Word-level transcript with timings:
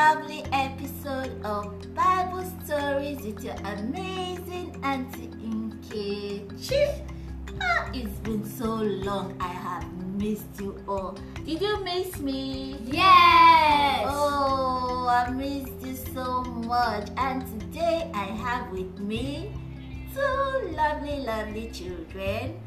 lovely 0.00 0.42
episode 0.50 1.30
of 1.44 1.94
Bible 1.94 2.42
Stories 2.64 3.20
with 3.20 3.44
your 3.44 3.54
amazing 3.76 4.74
Auntie 4.82 5.28
Nkechi. 5.44 7.04
Ah, 7.60 7.90
it's 7.92 8.16
been 8.20 8.42
so 8.42 8.76
long, 8.76 9.36
I 9.40 9.48
have 9.48 9.84
missed 10.16 10.58
you 10.58 10.82
all. 10.88 11.18
Did 11.44 11.60
you 11.60 11.84
miss 11.84 12.18
me? 12.18 12.78
Yes! 12.86 14.06
Oh, 14.08 15.06
I 15.06 15.28
missed 15.32 15.84
you 15.84 15.94
so 16.14 16.44
much. 16.64 17.10
And 17.18 17.44
today 17.60 18.10
I 18.14 18.24
have 18.24 18.72
with 18.72 18.98
me 19.00 19.52
two 20.14 20.72
lovely, 20.80 21.20
lovely 21.28 21.70
children. 21.74 22.58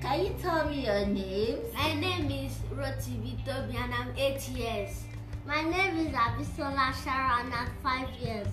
Can 0.00 0.26
you 0.26 0.34
tell 0.42 0.68
me 0.68 0.86
your 0.86 1.06
names? 1.06 1.62
My 1.74 1.94
name 1.94 2.28
is 2.28 2.58
Roti 2.74 3.14
Vito, 3.22 3.54
and 3.70 3.94
I'm 3.94 4.10
8 4.18 4.48
years. 4.48 5.04
My 5.44 5.60
name 5.62 5.96
is 6.06 6.14
Abisola 6.14 6.94
Sharon. 7.02 7.46
and 7.46 7.54
I'm 7.54 7.68
5 7.82 8.10
years. 8.20 8.46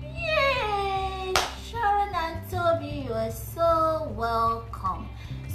Yay! 0.00 1.34
Sharon 1.68 2.14
and 2.14 2.48
Toby, 2.48 3.06
you 3.06 3.12
are 3.12 3.32
so 3.32 4.12
welcome. 4.16 5.08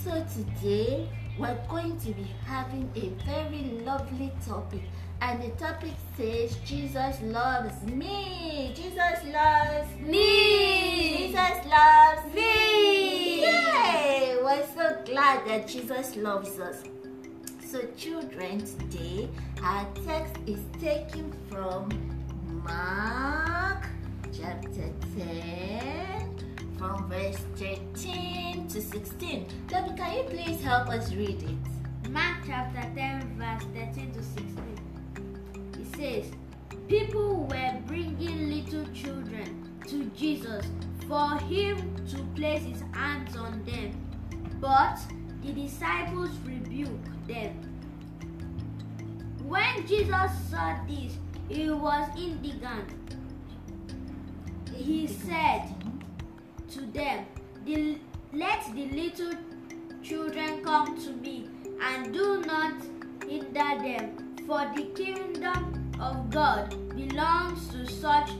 So 0.03 0.11
today 0.35 1.07
we're 1.39 1.57
going 1.69 1.97
to 1.99 2.11
be 2.11 2.27
having 2.45 2.89
a 2.95 3.09
very 3.23 3.79
lovely 3.85 4.33
topic 4.45 4.81
and 5.21 5.41
the 5.41 5.51
topic 5.51 5.93
says 6.17 6.57
Jesus 6.65 7.21
loves 7.21 7.81
me. 7.83 8.73
Jesus 8.75 9.23
loves 9.31 9.89
Me! 10.01 11.27
Jesus 11.29 11.65
loves 11.65 12.35
Me! 12.35 13.41
Yay! 13.41 14.37
We're 14.43 14.67
so 14.75 15.01
glad 15.05 15.47
that 15.47 15.65
Jesus 15.69 16.17
loves 16.17 16.59
us. 16.59 16.83
So 17.73 17.81
children, 17.97 18.63
today 18.63 19.27
our 19.63 19.87
text 20.05 20.35
is 20.45 20.59
taken 20.79 21.33
from 21.49 21.89
Mark 22.63 23.87
chapter 24.31 24.91
10 25.17 26.35
from 26.77 27.09
verse 27.09 27.39
13 27.55 28.67
to 28.67 28.79
16. 28.79 29.47
Debbie, 29.67 29.97
can 29.97 30.17
you 30.17 30.23
please 30.25 30.61
help 30.61 30.87
us 30.89 31.11
read 31.13 31.41
it? 31.41 32.11
Mark 32.11 32.43
chapter 32.45 32.87
10, 32.95 33.39
verse 33.39 33.63
13 33.73 34.11
to 34.11 34.21
16. 34.21 34.55
It 35.79 35.95
says, 35.95 36.31
People 36.87 37.47
were 37.49 37.81
bringing 37.87 38.51
little 38.51 38.85
children 38.93 39.73
to 39.87 40.05
Jesus 40.15 40.63
for 41.07 41.39
him 41.39 41.95
to 42.11 42.17
place 42.35 42.61
his 42.61 42.83
hands 42.93 43.35
on 43.35 43.63
them. 43.63 43.99
But 44.61 44.99
the 45.43 45.51
disciples 45.51 46.31
rebuked 46.45 47.27
them. 47.27 47.53
When 49.45 49.85
Jesus 49.85 50.31
saw 50.49 50.77
this, 50.87 51.17
he 51.49 51.69
was 51.69 52.09
indignant. 52.17 52.89
He 54.73 55.07
said 55.07 55.67
to 56.71 56.81
them, 56.87 57.25
Let 58.33 58.73
the 58.73 58.85
little 58.87 59.33
children 60.01 60.63
come 60.63 60.97
to 61.03 61.11
me, 61.11 61.49
and 61.81 62.13
do 62.13 62.41
not 62.41 62.73
hinder 63.27 63.77
them, 63.83 64.35
for 64.47 64.71
the 64.75 64.83
kingdom 64.95 65.91
of 65.99 66.29
God 66.29 66.75
belongs 66.95 67.67
to 67.69 67.85
such 67.85 68.31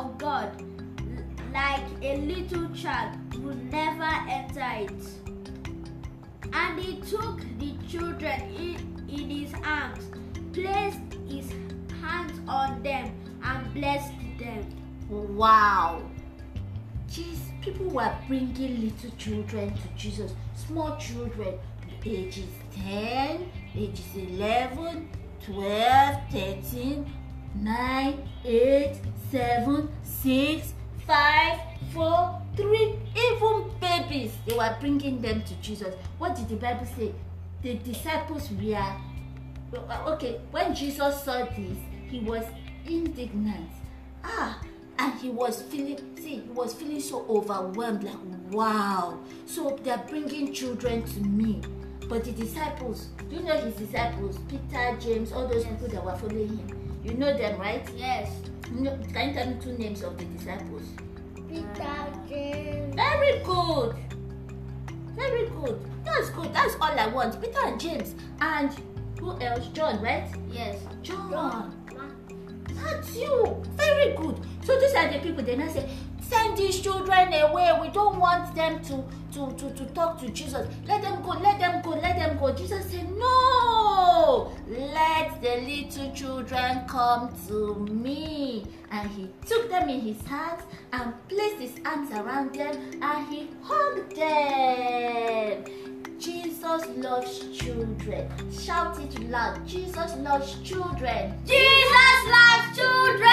of 0.00 0.16
God 0.16 0.50
like 1.52 1.82
a 2.02 2.16
little 2.18 2.68
child 2.74 3.18
would 3.44 3.70
never 3.70 4.10
enter 4.28 4.66
it. 4.86 5.02
And 6.52 6.80
he 6.80 7.00
took 7.02 7.40
the 7.58 7.74
children 7.88 8.40
in, 8.56 9.04
in 9.08 9.30
his 9.30 9.52
arms, 9.64 10.04
placed 10.52 11.12
his 11.28 11.52
hands 12.00 12.40
on 12.48 12.82
them, 12.82 13.12
and 13.42 13.74
blessed 13.74 14.12
them. 14.38 14.64
Wow. 15.08 16.02
Jeez, 17.08 17.38
people 17.60 17.90
were 17.90 18.14
bringing 18.26 18.80
little 18.80 19.10
children 19.18 19.74
to 19.74 19.88
Jesus, 19.96 20.32
small 20.54 20.96
children, 20.96 21.58
ages 22.04 22.48
10, 22.72 23.50
ages 23.74 24.06
11, 24.14 25.10
12, 25.44 26.20
13, 26.30 27.12
9, 27.56 28.28
8, 28.44 29.00
7, 29.30 29.88
6, 30.02 30.74
5, 31.06 31.58
4, 31.92 32.42
3, 32.56 32.98
even 33.16 33.70
babies. 33.80 34.32
They 34.46 34.56
were 34.56 34.76
bringing 34.80 35.20
them 35.20 35.42
to 35.42 35.54
Jesus. 35.56 35.94
What 36.18 36.36
did 36.36 36.48
the 36.48 36.56
Bible 36.56 36.86
say? 36.96 37.12
The 37.62 37.74
disciples 37.74 38.50
were 38.50 40.12
okay 40.12 40.40
when 40.50 40.74
jesus 40.74 41.22
saw 41.22 41.44
this 41.44 41.78
he 42.08 42.20
was 42.20 42.44
indignant 42.86 43.70
ah 44.24 44.60
and 44.98 45.18
he 45.20 45.30
was 45.30 45.62
feeling 45.62 45.98
see 46.16 46.40
he 46.40 46.50
was 46.50 46.74
feeling 46.74 47.00
so 47.00 47.24
overwhelmed 47.28 48.02
like 48.02 48.16
wow 48.50 49.18
so 49.46 49.78
they're 49.82 50.04
bringing 50.08 50.52
children 50.52 51.02
to 51.04 51.20
me 51.20 51.60
but 52.08 52.24
the 52.24 52.32
disciples 52.32 53.08
do 53.28 53.36
you 53.36 53.42
know 53.42 53.56
his 53.56 53.74
disciples 53.74 54.38
peter 54.48 54.96
james 55.00 55.32
all 55.32 55.46
those 55.46 55.64
people 55.64 55.88
that 55.88 56.04
were 56.04 56.16
following 56.16 56.48
him 56.48 57.00
you 57.04 57.14
know 57.14 57.36
them 57.36 57.58
right 57.58 57.88
Yes. 57.96 58.49
Know, 58.70 58.98
can 59.12 59.28
you 59.28 59.34
tell 59.34 59.46
me 59.50 59.56
two 59.60 59.72
names 59.78 60.02
of 60.02 60.16
the 60.18 60.24
disciples 60.26 60.82
Peter, 61.48 62.06
James, 62.28 62.94
very 62.94 63.42
good 63.44 63.96
very 65.16 65.48
good 65.48 65.80
that's 66.04 66.30
good 66.30 66.52
that's 66.54 66.74
all 66.80 66.98
i 66.98 67.06
want 67.08 67.40
peter 67.40 67.58
and 67.64 67.80
james 67.80 68.14
and 68.40 68.70
who 69.18 69.38
else 69.40 69.66
john 69.68 70.00
right 70.00 70.30
Yes. 70.52 70.78
John. 71.02 71.76
That's 72.74 73.16
you. 73.16 73.62
Very 73.76 74.14
good. 74.16 74.40
So 74.64 74.78
these 74.78 74.94
are 74.94 75.12
the 75.12 75.18
people 75.18 75.44
they 75.44 75.56
now 75.56 75.68
say, 75.68 75.88
send 76.20 76.56
these 76.56 76.80
children 76.80 77.32
away. 77.32 77.70
We 77.80 77.88
don't 77.88 78.18
want 78.18 78.54
them 78.54 78.80
to, 78.84 79.04
to, 79.32 79.52
to, 79.56 79.74
to 79.74 79.84
talk 79.92 80.18
to 80.20 80.28
Jesus. 80.30 80.66
Let 80.86 81.02
them 81.02 81.22
go, 81.22 81.30
let 81.30 81.58
them 81.58 81.82
go, 81.82 81.90
let 81.90 82.16
them 82.16 82.38
go. 82.38 82.52
Jesus 82.52 82.90
said, 82.90 83.08
No, 83.16 84.52
let 84.68 85.19
the 85.40 85.56
little 85.62 86.12
children 86.12 86.84
come 86.86 87.34
to 87.48 87.76
me. 87.86 88.66
And 88.90 89.10
he 89.10 89.30
took 89.46 89.68
them 89.70 89.88
in 89.88 90.00
his 90.00 90.20
hands 90.26 90.62
and 90.92 91.14
placed 91.28 91.60
his 91.60 91.80
arms 91.84 92.10
around 92.12 92.54
them 92.54 92.76
and 93.02 93.28
he 93.28 93.48
hugged 93.62 94.16
them. 94.16 95.64
Jesus 96.18 96.86
loves 96.96 97.56
children. 97.56 98.28
Shout 98.52 99.00
it 99.00 99.18
loud. 99.30 99.66
Jesus 99.66 100.16
loves 100.16 100.54
children. 100.62 101.34
Jesus 101.46 102.20
loves 102.28 102.76
children! 102.76 103.30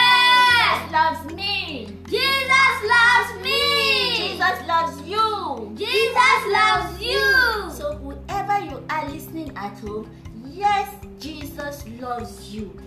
Jesus 0.78 0.92
loves 0.92 1.34
me. 1.34 1.88
Jesus 2.08 2.78
loves 2.88 3.44
me! 3.44 4.16
Jesus 4.16 4.68
loves 4.68 5.02
you. 5.02 5.76
Jesus 5.76 6.42
loves 6.50 7.02
you! 7.02 7.70
So 7.72 7.94
whoever 8.02 8.66
you 8.66 8.82
are 8.90 9.10
listening 9.10 9.52
at 9.58 9.78
home, 9.80 10.10
yes, 10.58 10.90
Jesus 11.20 11.88
loves 12.00 12.54
you. 12.54 12.78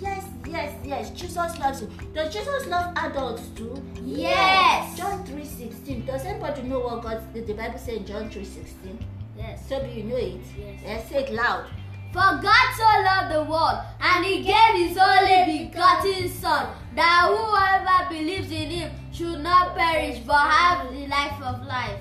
Yes, 0.00 0.24
yes, 0.46 0.74
yes, 0.84 1.10
Jesus 1.10 1.58
loves 1.58 1.82
you. 1.82 1.90
Does 2.14 2.32
Jesus 2.32 2.66
love 2.66 2.96
adults 2.96 3.48
too? 3.56 3.82
Yes. 4.02 4.96
John 4.96 5.24
3.16. 5.26 6.06
Does 6.06 6.24
anybody 6.24 6.62
know 6.62 6.80
what 6.80 7.02
God 7.02 7.22
the 7.34 7.52
Bible 7.52 7.78
says 7.78 7.98
in 7.98 8.06
John 8.06 8.30
3.16? 8.30 9.02
Yes. 9.36 9.68
Toby, 9.68 9.90
you 9.90 10.02
know 10.04 10.16
it? 10.16 10.40
Yes. 10.58 10.80
Yes, 10.84 11.08
say 11.08 11.24
it 11.24 11.32
loud. 11.32 11.66
For 12.12 12.40
God 12.40 12.66
so 12.76 12.84
loved 12.84 13.34
the 13.34 13.50
world, 13.50 13.78
and 14.00 14.24
He 14.24 14.42
gave 14.42 14.88
His 14.88 14.96
only 14.96 15.68
begotten 15.68 16.28
Son, 16.28 16.68
that 16.94 17.28
whoever 17.28 18.08
believes 18.08 18.50
in 18.50 18.70
Him 18.70 18.90
should 19.12 19.40
not 19.40 19.76
perish 19.76 20.20
but 20.20 20.50
have 20.50 20.90
the 20.92 21.06
life 21.08 21.42
of 21.42 21.66
life. 21.66 22.00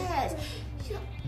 Yes. 0.00 0.34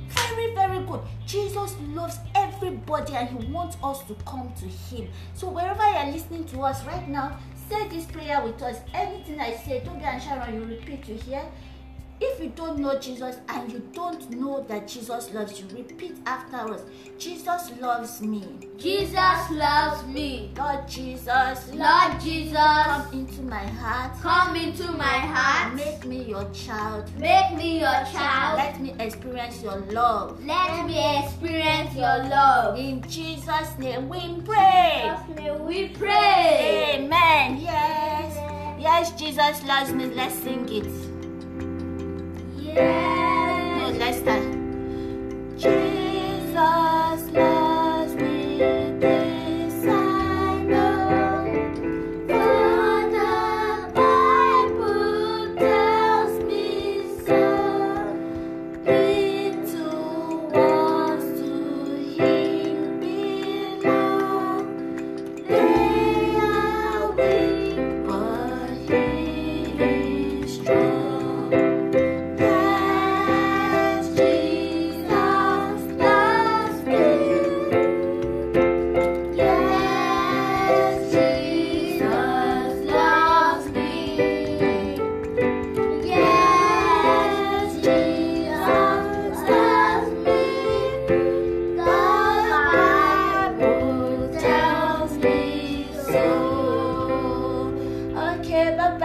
Very, 0.09 0.55
very 0.55 0.85
good. 0.87 1.01
Jesus 1.27 1.75
loves 1.89 2.19
everybody 2.57 3.15
and 3.15 3.29
he 3.29 3.53
wants 3.53 3.77
us 3.83 4.03
to 4.05 4.15
come 4.25 4.53
to 4.59 4.67
him. 4.67 5.09
So 5.35 5.49
wherever 5.49 5.83
you're 5.91 6.13
listening 6.13 6.45
to 6.47 6.61
us 6.63 6.85
right 6.85 7.09
now, 7.09 7.39
say 7.69 7.89
this 7.89 8.07
prayer 8.07 8.43
with 8.43 8.63
us. 8.63 8.79
Anything 8.95 9.41
I 9.41 9.55
say, 9.55 9.81
Toby 9.81 10.03
and 10.05 10.23
Sharon, 10.23 10.55
you 10.55 10.65
repeat, 10.65 11.09
you 11.09 11.17
hear? 11.17 11.43
If 12.19 12.43
you 12.43 12.49
don't 12.57 12.79
know 12.79 12.99
Jesus 12.99 13.37
and 13.49 13.71
you 13.71 13.83
don't 13.93 14.31
know 14.31 14.65
that 14.69 14.89
Jesus 14.89 15.33
loves 15.35 15.61
you, 15.61 15.67
repeat 15.77 16.17
after 16.25 16.57
us. 16.73 16.83
Jesus 17.19 17.71
loves 17.79 18.23
me. 18.23 18.43
Jesus 18.79 19.51
loves 19.51 20.03
me. 20.07 20.51
Lord 20.57 20.89
Jesus, 20.89 21.73
Lord 21.75 22.21
Jesus, 22.21 22.57
come 22.57 23.13
into 23.13 23.43
my 23.43 23.67
heart. 23.67 24.19
come 24.23 24.57
into 24.57 24.91
my 24.93 25.19
heart. 25.19 25.75
Make 25.75 26.07
me 26.07 26.25
your 26.25 26.49
child. 26.53 27.05
Make 27.19 27.55
me 27.55 27.81
your 27.81 28.05
child. 28.13 28.59
Let 28.59 28.81
me 28.81 28.95
experience 28.99 29.63
your 29.63 29.77
love. 29.93 30.43
Let 30.45 30.87
me 30.87 31.23
experience 31.23 31.95
your 31.95 32.25
love. 32.29 32.79
In 32.79 33.03
Jesus' 33.09 33.79
name 33.79 34.09
we 34.09 34.41
pray. 34.41 35.13
Jesus' 35.13 35.37
name 35.37 35.67
We 35.67 35.89
pray. 35.89 36.97
Amen. 36.97 37.61
Yes. 37.61 38.81
Yes, 38.81 39.13
Jesus 39.13 39.63
loves 39.65 39.93
me. 39.93 40.07
Let's 40.07 40.35
sing 40.35 40.67
it. 40.71 41.16
No, 42.77 43.06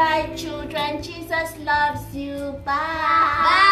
Bye, 0.02 0.34
children. 0.36 1.04
Jesus 1.04 1.56
loves 1.60 2.16
you. 2.16 2.60
Bye. 2.66 2.74
Bye. 2.74 3.71